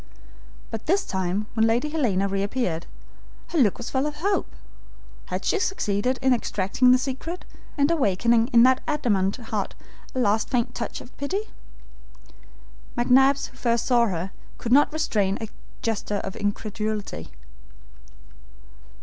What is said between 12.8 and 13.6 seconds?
McNabbs, who